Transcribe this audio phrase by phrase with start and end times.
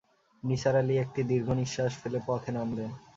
[0.43, 2.89] নিসার আলি একটি দীর্ঘনিঃশ্বাস ফেলে পথে নামলেন।